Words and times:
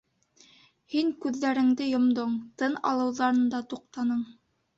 Һин 0.93 1.11
күҙҙәреңде 1.25 1.89
йомдоң, 1.91 2.33
тын 2.63 2.79
алыуҙан 2.93 3.45
да 3.53 3.61
туҡтаның... 3.75 4.27